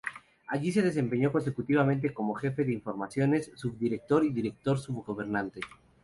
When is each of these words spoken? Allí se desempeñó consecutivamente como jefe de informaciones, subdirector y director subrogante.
Allí 0.47 0.71
se 0.71 0.81
desempeñó 0.81 1.31
consecutivamente 1.31 2.11
como 2.11 2.33
jefe 2.33 2.63
de 2.63 2.73
informaciones, 2.73 3.51
subdirector 3.55 4.25
y 4.25 4.31
director 4.31 4.79
subrogante. 4.79 5.59